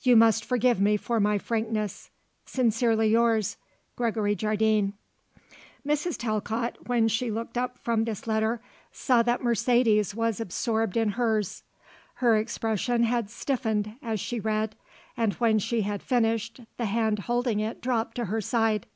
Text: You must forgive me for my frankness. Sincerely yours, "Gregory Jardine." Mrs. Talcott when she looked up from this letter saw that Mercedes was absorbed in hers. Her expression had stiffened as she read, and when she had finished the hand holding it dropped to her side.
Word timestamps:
You 0.00 0.16
must 0.16 0.42
forgive 0.42 0.80
me 0.80 0.96
for 0.96 1.20
my 1.20 1.36
frankness. 1.36 2.08
Sincerely 2.46 3.08
yours, 3.08 3.58
"Gregory 3.94 4.34
Jardine." 4.34 4.94
Mrs. 5.86 6.16
Talcott 6.16 6.88
when 6.88 7.08
she 7.08 7.30
looked 7.30 7.58
up 7.58 7.76
from 7.78 8.04
this 8.04 8.26
letter 8.26 8.62
saw 8.90 9.20
that 9.24 9.42
Mercedes 9.42 10.14
was 10.14 10.40
absorbed 10.40 10.96
in 10.96 11.10
hers. 11.10 11.62
Her 12.14 12.38
expression 12.38 13.02
had 13.02 13.28
stiffened 13.28 13.96
as 14.02 14.18
she 14.18 14.40
read, 14.40 14.76
and 15.14 15.34
when 15.34 15.58
she 15.58 15.82
had 15.82 16.02
finished 16.02 16.60
the 16.78 16.86
hand 16.86 17.18
holding 17.28 17.60
it 17.60 17.82
dropped 17.82 18.14
to 18.16 18.24
her 18.24 18.40
side. 18.40 18.86